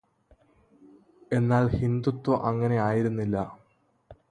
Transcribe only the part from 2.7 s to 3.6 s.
ആയിരുന്നില്ല.